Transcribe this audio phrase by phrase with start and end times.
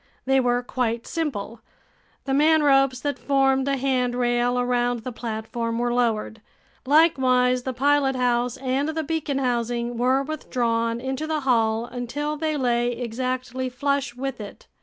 [0.25, 1.61] They were quite simple.
[2.25, 6.41] The manropes that formed a handrail around the platform were lowered.
[6.87, 12.93] Likewise the pilothouse and the beacon housing were withdrawn into the hull until they lay
[12.93, 14.65] exactly flush with it.